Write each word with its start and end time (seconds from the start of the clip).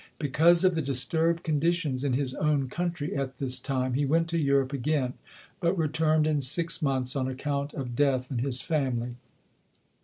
Because 0.17 0.63
of 0.63 0.73
the 0.73 0.81
disturbed 0.81 1.43
conditions 1.43 2.03
in 2.03 2.13
his 2.13 2.33
own 2.33 2.69
country 2.69 3.15
at 3.15 3.37
this 3.37 3.59
time, 3.59 3.93
he 3.93 4.03
went 4.03 4.27
to 4.29 4.39
Europe 4.39 4.73
again 4.73 5.13
but 5.59 5.77
returned 5.77 6.25
in 6.25 6.41
six 6.41 6.81
months 6.81 7.15
on 7.15 7.27
account 7.27 7.75
of 7.75 7.95
death 7.95 8.31
in 8.31 8.39
his 8.39 8.61
family. 8.61 9.17